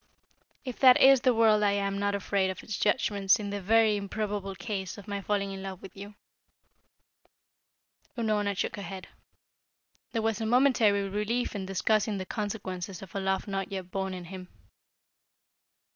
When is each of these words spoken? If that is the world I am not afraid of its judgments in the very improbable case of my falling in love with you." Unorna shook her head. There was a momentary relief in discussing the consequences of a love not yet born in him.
If 0.65 0.79
that 0.79 0.99
is 0.99 1.21
the 1.21 1.31
world 1.31 1.61
I 1.61 1.73
am 1.73 1.99
not 1.99 2.15
afraid 2.15 2.49
of 2.49 2.63
its 2.63 2.75
judgments 2.75 3.37
in 3.39 3.51
the 3.51 3.61
very 3.61 3.95
improbable 3.97 4.55
case 4.55 4.97
of 4.97 5.07
my 5.07 5.21
falling 5.21 5.51
in 5.51 5.61
love 5.61 5.79
with 5.83 5.95
you." 5.95 6.15
Unorna 8.17 8.57
shook 8.57 8.77
her 8.77 8.81
head. 8.81 9.09
There 10.11 10.23
was 10.23 10.41
a 10.41 10.47
momentary 10.47 11.07
relief 11.07 11.53
in 11.53 11.67
discussing 11.67 12.17
the 12.17 12.25
consequences 12.25 13.03
of 13.03 13.13
a 13.13 13.19
love 13.19 13.47
not 13.47 13.71
yet 13.71 13.91
born 13.91 14.15
in 14.15 14.25
him. 14.25 14.47